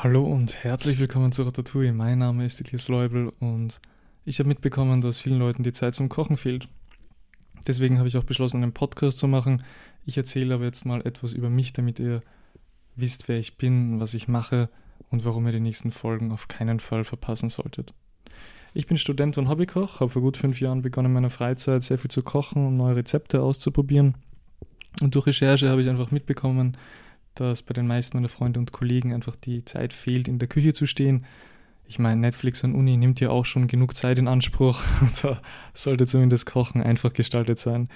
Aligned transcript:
Hallo 0.00 0.24
und 0.24 0.62
herzlich 0.62 1.00
willkommen 1.00 1.32
zu 1.32 1.42
Ratatouille. 1.42 1.92
Mein 1.92 2.18
Name 2.18 2.44
ist 2.44 2.60
Elias 2.60 2.86
Leubel 2.86 3.32
und 3.40 3.80
ich 4.24 4.38
habe 4.38 4.48
mitbekommen, 4.48 5.00
dass 5.00 5.18
vielen 5.18 5.40
Leuten 5.40 5.64
die 5.64 5.72
Zeit 5.72 5.96
zum 5.96 6.08
Kochen 6.08 6.36
fehlt. 6.36 6.68
Deswegen 7.66 7.98
habe 7.98 8.06
ich 8.06 8.16
auch 8.16 8.22
beschlossen, 8.22 8.62
einen 8.62 8.72
Podcast 8.72 9.18
zu 9.18 9.26
machen. 9.26 9.64
Ich 10.06 10.16
erzähle 10.16 10.54
aber 10.54 10.66
jetzt 10.66 10.86
mal 10.86 11.04
etwas 11.04 11.32
über 11.32 11.50
mich, 11.50 11.72
damit 11.72 11.98
ihr 11.98 12.22
wisst, 12.94 13.26
wer 13.26 13.40
ich 13.40 13.58
bin, 13.58 13.98
was 13.98 14.14
ich 14.14 14.28
mache 14.28 14.68
und 15.10 15.24
warum 15.24 15.44
ihr 15.46 15.52
die 15.52 15.58
nächsten 15.58 15.90
Folgen 15.90 16.30
auf 16.30 16.46
keinen 16.46 16.78
Fall 16.78 17.02
verpassen 17.02 17.50
solltet. 17.50 17.92
Ich 18.74 18.86
bin 18.86 18.98
Student 18.98 19.36
und 19.36 19.48
Hobbykoch, 19.48 19.98
habe 19.98 20.12
vor 20.12 20.22
gut 20.22 20.36
fünf 20.36 20.60
Jahren 20.60 20.80
begonnen, 20.80 21.06
in 21.06 21.14
meiner 21.14 21.30
Freizeit 21.30 21.82
sehr 21.82 21.98
viel 21.98 22.12
zu 22.12 22.22
kochen 22.22 22.64
und 22.64 22.76
neue 22.76 22.94
Rezepte 22.94 23.42
auszuprobieren. 23.42 24.14
Und 25.02 25.16
durch 25.16 25.26
Recherche 25.26 25.68
habe 25.68 25.82
ich 25.82 25.88
einfach 25.88 26.12
mitbekommen, 26.12 26.76
dass 27.40 27.62
bei 27.62 27.72
den 27.72 27.86
meisten 27.86 28.16
meiner 28.16 28.28
Freunde 28.28 28.60
und 28.60 28.72
Kollegen 28.72 29.12
einfach 29.12 29.36
die 29.36 29.64
Zeit 29.64 29.92
fehlt, 29.92 30.28
in 30.28 30.38
der 30.38 30.48
Küche 30.48 30.72
zu 30.72 30.86
stehen. 30.86 31.24
Ich 31.86 31.98
meine, 31.98 32.20
Netflix 32.20 32.64
und 32.64 32.74
Uni 32.74 32.96
nimmt 32.96 33.20
ja 33.20 33.30
auch 33.30 33.44
schon 33.44 33.66
genug 33.66 33.96
Zeit 33.96 34.18
in 34.18 34.28
Anspruch. 34.28 34.80
da 35.22 35.40
sollte 35.72 36.06
zumindest 36.06 36.46
Kochen 36.46 36.82
einfach 36.82 37.12
gestaltet 37.12 37.58
sein. 37.58 37.88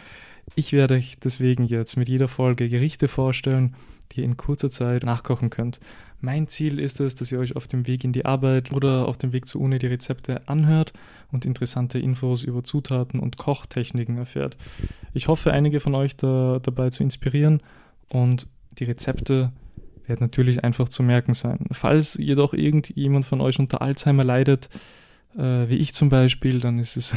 Ich 0.54 0.72
werde 0.72 0.94
euch 0.94 1.18
deswegen 1.22 1.64
jetzt 1.64 1.96
mit 1.96 2.08
jeder 2.08 2.28
Folge 2.28 2.68
Gerichte 2.68 3.08
vorstellen, 3.08 3.76
die 4.12 4.20
ihr 4.20 4.24
in 4.24 4.36
kurzer 4.36 4.70
Zeit 4.70 5.04
nachkochen 5.04 5.50
könnt. 5.50 5.80
Mein 6.20 6.46
Ziel 6.48 6.78
ist 6.78 7.00
es, 7.00 7.16
dass 7.16 7.32
ihr 7.32 7.38
euch 7.40 7.56
auf 7.56 7.66
dem 7.66 7.86
Weg 7.86 8.04
in 8.04 8.12
die 8.12 8.24
Arbeit 8.24 8.72
oder 8.72 9.08
auf 9.08 9.18
dem 9.18 9.32
Weg 9.32 9.48
zur 9.48 9.60
Uni 9.60 9.78
die 9.78 9.88
Rezepte 9.88 10.46
anhört 10.46 10.92
und 11.32 11.44
interessante 11.44 11.98
Infos 11.98 12.44
über 12.44 12.62
Zutaten 12.62 13.18
und 13.18 13.38
Kochtechniken 13.38 14.18
erfährt. 14.18 14.56
Ich 15.14 15.28
hoffe, 15.28 15.52
einige 15.52 15.80
von 15.80 15.94
euch 15.94 16.14
da, 16.16 16.60
dabei 16.62 16.90
zu 16.90 17.02
inspirieren 17.02 17.60
und 18.08 18.46
die 18.78 18.84
Rezepte 18.84 19.52
werden 20.06 20.20
natürlich 20.20 20.64
einfach 20.64 20.88
zu 20.88 21.02
merken 21.02 21.34
sein. 21.34 21.66
Falls 21.70 22.14
jedoch 22.14 22.54
irgendjemand 22.54 23.24
von 23.24 23.40
euch 23.40 23.58
unter 23.58 23.82
Alzheimer 23.82 24.24
leidet, 24.24 24.68
äh, 25.36 25.68
wie 25.68 25.76
ich 25.76 25.94
zum 25.94 26.08
Beispiel, 26.08 26.60
dann 26.60 26.78
ist 26.78 26.96
es 26.96 27.14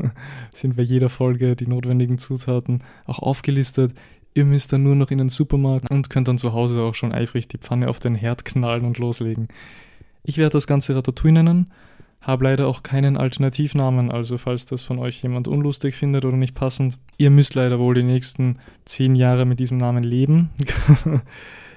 sind 0.54 0.76
bei 0.76 0.82
jeder 0.82 1.08
Folge 1.08 1.56
die 1.56 1.66
notwendigen 1.66 2.18
Zutaten 2.18 2.82
auch 3.06 3.20
aufgelistet. 3.20 3.92
Ihr 4.34 4.44
müsst 4.44 4.72
dann 4.72 4.82
nur 4.82 4.96
noch 4.96 5.10
in 5.10 5.18
den 5.18 5.28
Supermarkt 5.28 5.90
und 5.90 6.10
könnt 6.10 6.28
dann 6.28 6.38
zu 6.38 6.52
Hause 6.52 6.80
auch 6.82 6.94
schon 6.94 7.12
eifrig 7.12 7.46
die 7.46 7.58
Pfanne 7.58 7.88
auf 7.88 8.00
den 8.00 8.16
Herd 8.16 8.44
knallen 8.44 8.84
und 8.84 8.98
loslegen. 8.98 9.48
Ich 10.24 10.38
werde 10.38 10.54
das 10.54 10.66
Ganze 10.66 10.96
Ratatouille 10.96 11.34
nennen 11.34 11.70
habe 12.26 12.44
leider 12.44 12.66
auch 12.66 12.82
keinen 12.82 13.16
Alternativnamen, 13.16 14.10
also 14.10 14.38
falls 14.38 14.64
das 14.64 14.82
von 14.82 14.98
euch 14.98 15.22
jemand 15.22 15.46
unlustig 15.46 15.94
findet 15.94 16.24
oder 16.24 16.36
nicht 16.36 16.54
passend, 16.54 16.98
ihr 17.18 17.30
müsst 17.30 17.54
leider 17.54 17.78
wohl 17.78 17.94
die 17.94 18.02
nächsten 18.02 18.58
zehn 18.84 19.14
Jahre 19.14 19.44
mit 19.44 19.60
diesem 19.60 19.76
Namen 19.76 20.02
leben. 20.02 20.50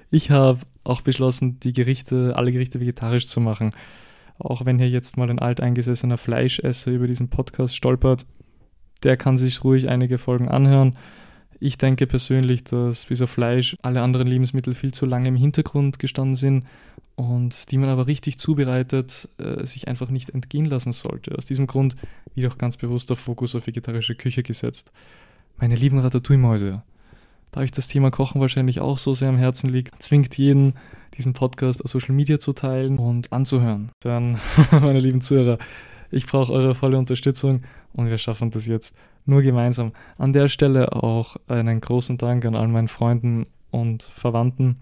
ich 0.09 0.31
habe 0.31 0.59
auch 0.83 1.01
beschlossen, 1.01 1.59
die 1.59 1.73
Gerichte, 1.73 2.33
alle 2.35 2.51
Gerichte 2.51 2.79
vegetarisch 2.79 3.27
zu 3.27 3.41
machen. 3.41 3.71
Auch 4.39 4.65
wenn 4.65 4.79
hier 4.79 4.89
jetzt 4.89 5.17
mal 5.17 5.29
ein 5.29 5.39
alteingesessener 5.39 6.17
Fleischesser 6.17 6.91
über 6.91 7.07
diesen 7.07 7.29
Podcast 7.29 7.75
stolpert, 7.75 8.25
der 9.03 9.17
kann 9.17 9.37
sich 9.37 9.63
ruhig 9.63 9.89
einige 9.89 10.17
Folgen 10.17 10.47
anhören. 10.47 10.97
Ich 11.59 11.77
denke 11.77 12.05
persönlich, 12.05 12.63
dass 12.63 13.05
bis 13.05 13.21
auf 13.21 13.31
Fleisch 13.31 13.75
alle 13.81 14.01
anderen 14.01 14.27
Lebensmittel 14.27 14.75
viel 14.75 14.93
zu 14.93 15.05
lange 15.05 15.29
im 15.29 15.35
Hintergrund 15.35 15.97
gestanden 15.97 16.35
sind 16.35 16.65
und 17.15 17.71
die 17.71 17.79
man 17.79 17.89
aber 17.89 18.05
richtig 18.05 18.37
zubereitet, 18.37 19.27
äh, 19.39 19.65
sich 19.65 19.87
einfach 19.87 20.09
nicht 20.09 20.29
entgehen 20.29 20.65
lassen 20.65 20.91
sollte. 20.91 21.35
Aus 21.35 21.47
diesem 21.47 21.65
Grund 21.65 21.95
wird 22.35 22.51
auch 22.51 22.59
ganz 22.59 22.77
bewusst 22.77 23.09
der 23.09 23.17
Fokus 23.17 23.55
auf 23.55 23.65
vegetarische 23.65 24.13
Küche 24.13 24.43
gesetzt. 24.43 24.91
Meine 25.57 25.75
lieben 25.75 25.97
Ratatouille-Mäuse, 25.97 26.83
da 27.51 27.61
euch 27.61 27.71
das 27.71 27.87
Thema 27.87 28.11
Kochen 28.11 28.39
wahrscheinlich 28.39 28.79
auch 28.79 28.99
so 28.99 29.15
sehr 29.15 29.29
am 29.29 29.37
Herzen 29.37 29.71
liegt, 29.71 30.03
zwingt 30.03 30.37
jeden, 30.37 30.75
diesen 31.17 31.33
Podcast 31.33 31.83
auf 31.83 31.89
Social 31.89 32.13
Media 32.13 32.39
zu 32.39 32.53
teilen 32.53 32.99
und 32.99 33.33
anzuhören. 33.33 33.91
Dann, 34.01 34.39
meine 34.71 34.99
lieben 34.99 35.21
Zuhörer, 35.21 35.57
ich 36.11 36.27
brauche 36.27 36.53
eure 36.53 36.75
volle 36.75 36.99
Unterstützung 36.99 37.63
und 37.93 38.11
wir 38.11 38.19
schaffen 38.19 38.51
das 38.51 38.67
jetzt 38.67 38.95
nur 39.27 39.41
gemeinsam. 39.41 39.91
An 40.17 40.33
der 40.33 40.47
Stelle 40.47 40.93
auch 40.93 41.37
einen 41.47 41.81
großen 41.81 42.17
Dank 42.17 42.45
an 42.45 42.55
all 42.55 42.67
meinen 42.67 42.87
Freunden 42.87 43.45
und 43.71 44.03
Verwandten, 44.03 44.77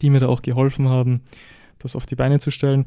die 0.00 0.10
mir 0.10 0.20
da 0.20 0.28
auch 0.28 0.42
geholfen 0.42 0.88
haben, 0.88 1.22
das 1.78 1.96
auf 1.96 2.06
die 2.06 2.16
Beine 2.16 2.38
zu 2.38 2.50
stellen. 2.50 2.86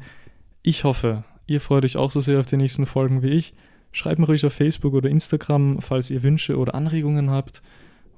Ich 0.62 0.84
hoffe, 0.84 1.24
ihr 1.46 1.60
freut 1.60 1.84
euch 1.84 1.96
auch 1.96 2.10
so 2.10 2.20
sehr 2.20 2.40
auf 2.40 2.46
die 2.46 2.56
nächsten 2.56 2.86
Folgen 2.86 3.22
wie 3.22 3.30
ich. 3.30 3.54
Schreibt 3.92 4.18
mir 4.18 4.26
ruhig 4.26 4.44
auf 4.44 4.52
Facebook 4.52 4.94
oder 4.94 5.08
Instagram, 5.08 5.80
falls 5.80 6.10
ihr 6.10 6.22
Wünsche 6.22 6.58
oder 6.58 6.74
Anregungen 6.74 7.30
habt. 7.30 7.62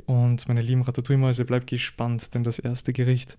Und 0.07 0.49
meine 0.49 0.63
lieben 0.63 0.83
Ratatouille-Mäuse, 0.83 1.45
bleibt 1.45 1.69
gespannt, 1.69 2.35
denn 2.35 2.43
das 2.43 2.59
erste 2.59 2.93
Gericht 2.93 3.39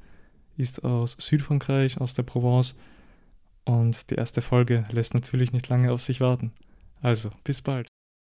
ist 0.57 0.83
aus 0.83 1.15
Südfrankreich, 1.19 1.99
aus 1.99 2.13
der 2.13 2.23
Provence. 2.23 2.75
Und 3.65 4.09
die 4.09 4.15
erste 4.15 4.41
Folge 4.41 4.85
lässt 4.91 5.13
natürlich 5.13 5.53
nicht 5.53 5.67
lange 5.69 5.91
auf 5.91 6.01
sich 6.01 6.21
warten. 6.21 6.51
Also, 7.01 7.31
bis 7.43 7.61
bald. 7.61 7.90